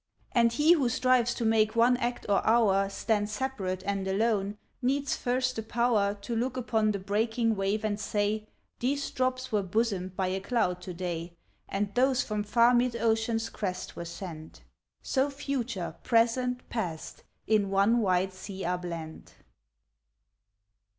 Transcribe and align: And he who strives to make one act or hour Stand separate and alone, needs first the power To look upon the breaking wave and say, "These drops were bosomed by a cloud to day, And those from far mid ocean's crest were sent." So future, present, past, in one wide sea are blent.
And 0.31 0.51
he 0.53 0.73
who 0.73 0.89
strives 0.89 1.31
to 1.35 1.45
make 1.45 1.75
one 1.75 1.95
act 1.97 2.25
or 2.27 2.43
hour 2.43 2.89
Stand 2.89 3.29
separate 3.29 3.83
and 3.85 4.07
alone, 4.07 4.57
needs 4.81 5.15
first 5.15 5.57
the 5.57 5.61
power 5.61 6.15
To 6.21 6.35
look 6.35 6.57
upon 6.57 6.89
the 6.89 6.97
breaking 6.97 7.55
wave 7.55 7.83
and 7.85 7.99
say, 7.99 8.47
"These 8.79 9.11
drops 9.11 9.51
were 9.51 9.61
bosomed 9.61 10.15
by 10.15 10.29
a 10.29 10.39
cloud 10.39 10.81
to 10.81 10.93
day, 10.95 11.33
And 11.69 11.93
those 11.93 12.23
from 12.23 12.41
far 12.41 12.73
mid 12.73 12.95
ocean's 12.95 13.47
crest 13.47 13.95
were 13.95 14.03
sent." 14.05 14.63
So 15.03 15.29
future, 15.29 15.95
present, 16.01 16.67
past, 16.69 17.21
in 17.45 17.69
one 17.69 17.99
wide 17.99 18.33
sea 18.33 18.65
are 18.65 18.79
blent. 18.79 19.35